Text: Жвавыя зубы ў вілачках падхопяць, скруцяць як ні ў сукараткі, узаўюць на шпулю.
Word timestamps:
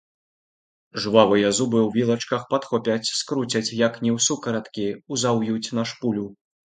Жвавыя 1.03 1.49
зубы 1.57 1.77
ў 1.83 1.89
вілачках 1.97 2.41
падхопяць, 2.53 3.11
скруцяць 3.19 3.75
як 3.87 3.99
ні 4.05 4.11
ў 4.17 4.25
сукараткі, 4.29 4.87
узаўюць 5.17 5.73
на 5.81 5.85
шпулю. 5.93 6.25